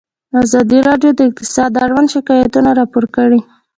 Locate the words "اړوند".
1.83-2.07